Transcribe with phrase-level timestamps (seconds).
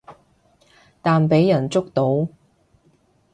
[1.03, 2.27] 但畀人捉到